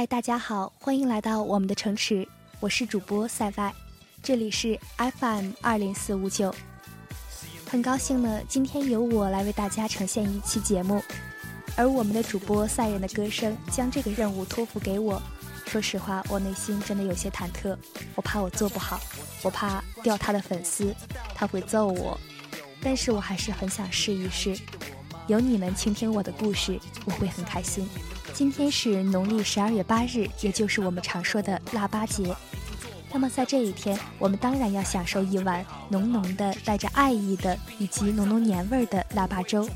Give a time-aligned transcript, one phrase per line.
[0.00, 2.26] 嗨，大家好，欢迎来到我们的城池，
[2.58, 3.70] 我是主播塞外，
[4.22, 6.54] 这里是 FM 二零四五九，
[7.66, 11.02] 很高兴呢，今天由我来为大家呈现一期节目，
[11.76, 15.20] 而我们的主播赛人的歌声将这个任务托付给我。
[15.66, 17.76] 说实话，我内心真的有些忐忑，
[18.14, 18.98] 我怕我做不好，
[19.42, 20.96] 我怕掉他的粉丝，
[21.34, 22.18] 他会揍我，
[22.80, 24.58] 但是我还是很想试一试。
[25.26, 27.86] 有你们倾听我的故事，我会很开心。
[28.32, 32.34] 今天是农历十二月八日，也就是我们常说的腊八节。
[33.12, 39.68] 那么在这一天，我们当然要享受一碗浓浓的、带着爱意的以及浓浓年味儿的腊八粥。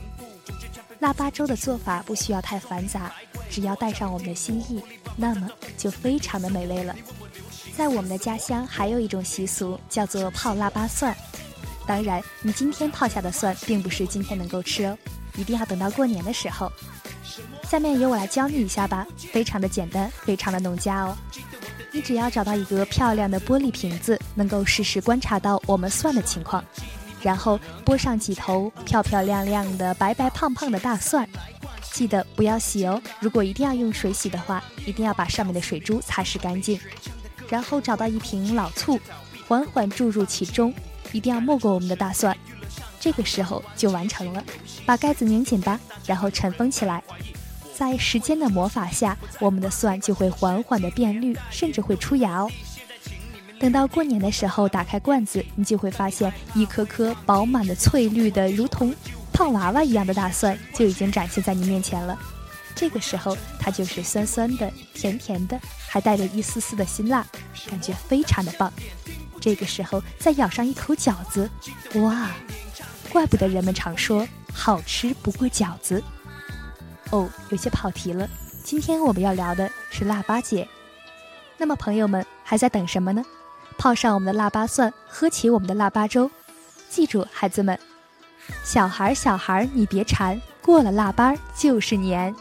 [1.01, 3.13] 腊八粥的做法不需要太繁杂，
[3.51, 4.83] 只要带上我们的心意，
[5.17, 6.95] 那么就非常的美味了。
[7.77, 11.15] 在我们的家乡，还有一种习俗叫做泡腊八蒜。
[11.87, 14.97] 当然，你今天泡下的蒜，并不是今天能够吃哦，
[15.37, 16.73] 一定要等到过年的时候。
[17.69, 21.17] 下面由我来教你一下吧，非常的简单，非常的农家哦。
[21.93, 26.65] 你只要找到一个漂亮的玻璃瓶子，能够实时观察到我们蒜的情况，
[27.23, 31.29] 然后拨上几头漂漂亮亮的白白胖胖的大蒜，
[31.93, 33.01] 记得不要洗哦。
[33.21, 36.79] 如果一定要用水洗的话，一定要把上面的水珠擦拭干净。
[37.49, 38.99] 然后找到一瓶老醋，
[39.47, 40.75] 缓缓注入其中，
[41.13, 42.37] 一定要没过我们的大蒜。
[43.05, 44.43] 这个时候就完成了，
[44.87, 47.05] 把盖子拧紧吧，然后尘封起来。
[47.77, 52.51] 在时间的魔法下，我们的蒜就会缓缓的变绿，甚至会出芽哦。
[53.61, 58.95] 等到过年的时候，打开罐子，你就会发现一颗颗饱满的、翠绿的，如同
[59.35, 62.19] 胖娃娃一样的大蒜就已经展现在你面前了。
[62.75, 67.27] 这个时候，它就是酸酸的、甜甜的，还带着一丝丝的辛辣，
[67.69, 68.73] 感觉非常的棒。
[69.43, 71.51] 这个时候再咬上一口饺子，
[71.97, 72.31] 哇！
[73.15, 76.03] 怪不得人们常说好吃不过饺子。
[77.13, 78.29] 哦，有些跑题了。
[78.65, 80.67] 今天我们要聊的是腊八节。
[81.57, 83.25] 那么朋友们还在等什么呢？
[83.79, 86.29] 泡上我们的腊八蒜，喝起我们的腊八粥。
[86.89, 87.79] 记住，孩子们，
[88.65, 92.35] 小孩儿小孩儿你别馋，过了腊八就是年。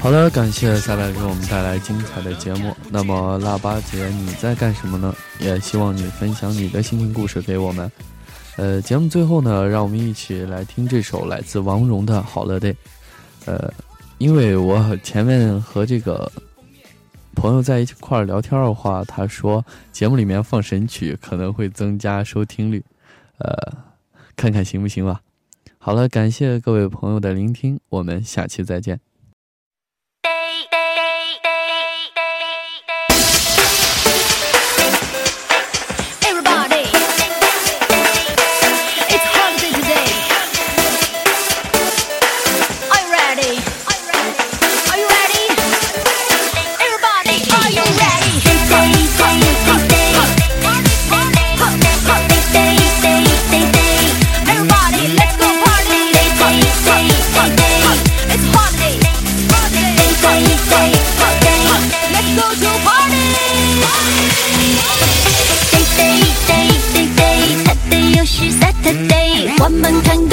[0.00, 2.76] 好的，感谢赛赛给我们带来精彩的节目。
[2.88, 5.12] 那么腊八节你在干什么呢？
[5.40, 7.90] 也希望你分享你的心情故事给我们。
[8.56, 12.72] 呃，节目最后呢，让我们一起来听这首来自王蓉的《好乐 day》。
[13.44, 13.72] 呃，
[14.18, 16.30] 因为我前面和这个
[17.34, 22.80] 朋友在一块聊天的话，他说节目里面放神曲可能会增加收听率。
[23.38, 23.52] 呃，
[24.36, 25.20] 看看行不行吧。
[25.88, 29.00] 好了，感谢各位朋友的聆听，我们下期再见。
[69.60, 70.27] 我们看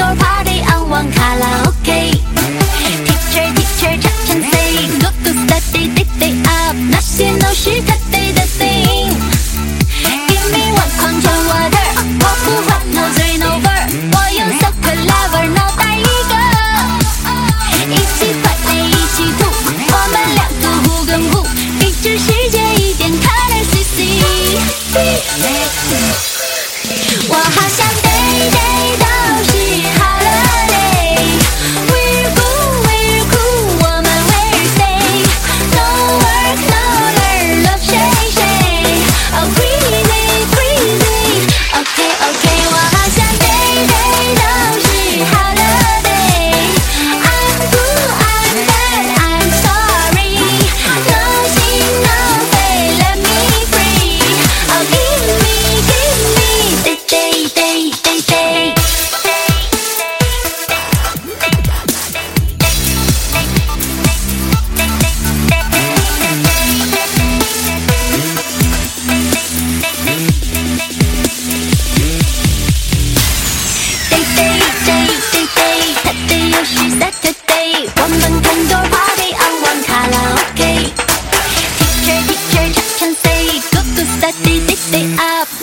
[84.25, 85.54] that they, they, they up.